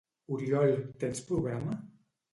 —Oriol, 0.37 0.73
tens 1.05 1.23
programa? 1.31 1.81